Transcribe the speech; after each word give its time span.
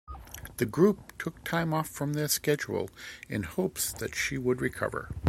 The 0.57 0.65
group 0.65 1.15
took 1.19 1.43
time 1.43 1.75
off 1.75 1.87
from 1.87 2.13
their 2.13 2.27
schedule 2.27 2.89
in 3.29 3.43
hopes 3.43 3.93
that 3.93 4.15
she 4.15 4.35
would 4.35 4.59
recover. 4.59 5.11